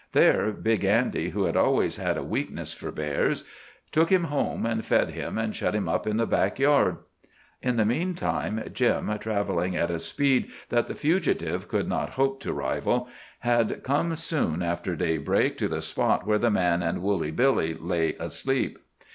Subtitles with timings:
[0.13, 3.43] There Big Andy, who had always had a weakness for bears,
[3.91, 6.97] took him home and fed him and shut him up in the back yard.
[7.61, 12.51] In the meantime Jim, travelling at a speed that the fugitive could not hope to
[12.51, 13.09] rival,
[13.41, 18.13] had come soon after daybreak to the spot where the man and Woolly Billy lay
[18.13, 18.79] asleep.